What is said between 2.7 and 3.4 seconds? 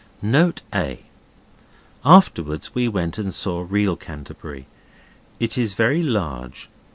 we went and